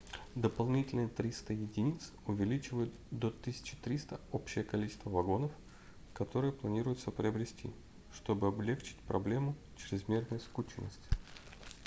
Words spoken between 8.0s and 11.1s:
чтобы облегчить проблему чрезмерной скученности